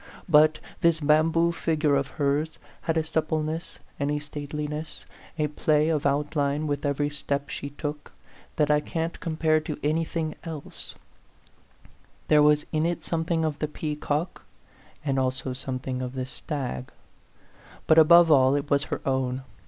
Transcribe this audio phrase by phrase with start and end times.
[0.01, 0.47] A PHANTOM LOVER.
[0.47, 5.05] 85 But this bamboo figure of hers had a supple ness and a stateliness,
[5.37, 8.11] a play of outline with every step she took,
[8.55, 10.95] that I can't compare to anything else;
[12.29, 14.43] there was in it something of the peacock
[15.05, 15.17] and
[15.55, 16.89] something also of the stag;
[17.85, 19.43] but above all, it was her own.